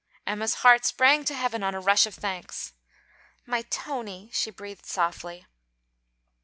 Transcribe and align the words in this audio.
Emma's 0.25 0.55
heart 0.65 0.83
sprang 0.83 1.23
to 1.23 1.35
heaven 1.35 1.61
on 1.61 1.75
a 1.75 1.79
rush 1.79 2.07
of 2.07 2.15
thanks. 2.15 2.73
'My 3.45 3.61
Tony,' 3.69 4.31
she 4.33 4.49
breathed 4.49 4.87
softly. 4.87 5.45